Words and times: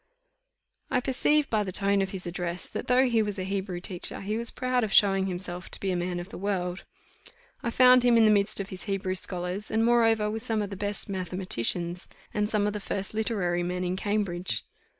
I 0.89 0.99
perceived 0.99 1.51
by 1.51 1.63
the 1.63 1.71
tone 1.71 2.01
of 2.01 2.09
his 2.09 2.25
address, 2.25 2.67
that, 2.69 2.87
though 2.87 3.05
he 3.05 3.21
was 3.21 3.37
a 3.37 3.43
Hebrew 3.43 3.79
teacher, 3.79 4.21
he 4.21 4.35
was 4.35 4.49
proud 4.49 4.83
of 4.83 4.91
showing 4.91 5.27
himself 5.27 5.69
to 5.69 5.79
be 5.79 5.91
a 5.91 5.95
man 5.95 6.19
of 6.19 6.29
the 6.29 6.39
world. 6.39 6.85
I 7.61 7.69
found 7.69 8.01
him 8.01 8.17
in 8.17 8.25
the 8.25 8.31
midst 8.31 8.59
of 8.59 8.69
his 8.69 8.85
Hebrew 8.85 9.13
scholars, 9.13 9.69
and 9.69 9.85
moreover 9.85 10.27
with 10.31 10.41
some 10.41 10.63
of 10.63 10.71
the 10.71 10.75
best 10.75 11.07
mathematicians, 11.07 12.07
and 12.33 12.49
some 12.49 12.65
of 12.65 12.73
the 12.73 12.79
first 12.79 13.13
literary 13.13 13.61
men 13.61 13.83
in 13.83 13.95
Cambridge. 13.95 14.65